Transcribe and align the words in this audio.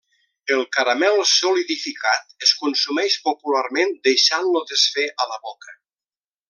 El 0.53 0.61
caramel 0.77 1.17
solidificat 1.31 2.35
es 2.47 2.55
consumeix 2.63 3.19
popularment 3.29 3.95
deixant-lo 4.09 4.67
desfer 4.73 5.09
a 5.27 5.33
la 5.35 5.43
boca. 5.51 5.81